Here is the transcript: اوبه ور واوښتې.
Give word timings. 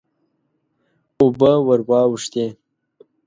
اوبه 1.19 1.51
ور 1.67 1.79
واوښتې. 1.89 2.45